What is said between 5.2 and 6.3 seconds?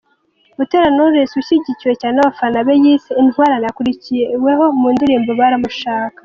’Baramushaka’.